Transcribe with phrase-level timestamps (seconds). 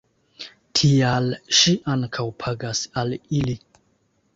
[0.79, 1.29] Tial
[1.59, 3.61] ŝi ankaŭ pagas al ili.